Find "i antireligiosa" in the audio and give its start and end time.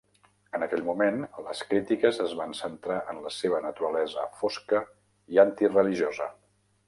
5.35-6.31